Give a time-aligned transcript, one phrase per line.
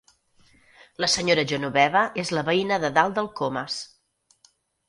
[1.03, 3.77] La senyora Genoveva és la veïna de dalt del Comas.